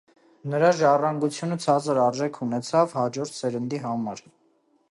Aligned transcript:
Նրա 0.51 0.69
ժառանգությունը 0.77 1.57
ցածր 1.65 1.99
արժեք 2.05 2.39
ունեցավ 2.45 2.95
հաջորդ 3.01 3.37
սերնդի 3.41 3.83
համար։ 3.85 4.25